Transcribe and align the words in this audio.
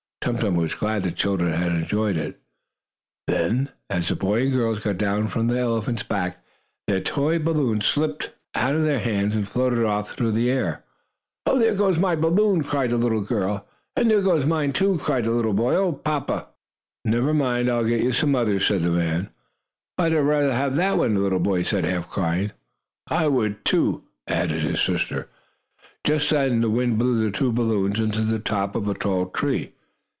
Tum 0.23 0.37
Tum 0.37 0.53
was 0.55 0.75
glad 0.75 1.01
the 1.01 1.09
children 1.11 1.51
had 1.51 1.71
enjoyed 1.71 2.15
it. 2.15 2.39
Then, 3.25 3.69
as 3.89 4.07
the 4.07 4.15
boy 4.15 4.43
and 4.43 4.51
girl 4.53 4.75
got 4.75 4.99
down 4.99 5.29
from 5.29 5.47
the 5.47 5.57
elephant's 5.57 6.03
back, 6.03 6.45
their 6.85 6.99
toy 6.99 7.39
balloons 7.39 7.87
slipped 7.87 8.29
out 8.53 8.75
of 8.75 8.83
their 8.83 8.99
hands 8.99 9.35
and 9.35 9.47
floated 9.47 9.83
off 9.83 10.11
through 10.11 10.33
the 10.33 10.51
air. 10.51 10.83
"Oh, 11.47 11.57
there 11.57 11.73
goes 11.73 11.97
my 11.97 12.15
balloon!" 12.15 12.61
cried 12.63 12.91
the 12.91 12.99
little 12.99 13.23
girl. 13.23 13.67
"And 13.95 14.11
there 14.11 14.21
goes 14.21 14.45
mine, 14.45 14.73
too!" 14.73 14.99
cried 14.99 15.23
the 15.23 15.31
little 15.31 15.53
boy. 15.53 15.73
"Oh, 15.75 15.91
papa!" 15.91 16.49
"Never 17.03 17.33
mind, 17.33 17.67
I'll 17.67 17.83
get 17.85 18.01
you 18.01 18.13
some 18.13 18.35
others," 18.35 18.67
said 18.67 18.83
the 18.83 18.91
man. 18.91 19.29
"But 19.97 20.11
I'd 20.13 20.17
rather 20.19 20.53
have 20.53 20.75
that 20.75 20.99
one," 20.99 21.15
the 21.15 21.19
little 21.21 21.39
boy 21.39 21.63
said, 21.63 21.83
half 21.83 22.11
crying. 22.11 22.51
"I 23.07 23.25
would, 23.25 23.65
too," 23.65 24.03
added 24.27 24.61
his 24.61 24.81
sister. 24.81 25.29
Just 26.03 26.29
then 26.29 26.61
the 26.61 26.69
wind 26.69 26.99
blew 26.99 27.25
the 27.25 27.35
two 27.35 27.51
balloons 27.51 27.99
into 27.99 28.21
the 28.21 28.37
top 28.37 28.75
of 28.75 28.87
a 28.87 28.93
tall 28.93 29.25
tree. 29.25 29.73